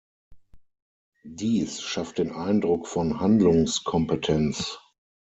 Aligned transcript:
Dies 1.29 1.79
schafft 1.83 2.17
den 2.17 2.31
Eindruck 2.31 2.87
von 2.87 3.19
Handlungskompetenz. 3.19 4.79